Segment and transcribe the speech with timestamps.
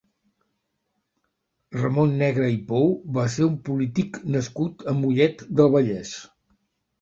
[1.81, 6.17] Ramon Negre i Pou va ser un polític nascut a Mollet del Vallès.